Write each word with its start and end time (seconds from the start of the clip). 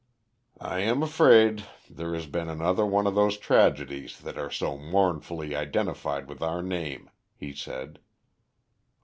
"I 0.59 0.79
am 0.79 1.03
afraid 1.03 1.63
there 1.87 2.15
has 2.15 2.25
been 2.25 2.49
another 2.49 2.85
of 2.85 3.13
those 3.13 3.37
tragedies 3.37 4.19
that 4.21 4.35
are 4.35 4.49
so 4.49 4.75
mournfully 4.75 5.55
identified 5.55 6.27
with 6.27 6.41
our 6.41 6.63
name," 6.63 7.11
he 7.35 7.53
said. 7.53 7.99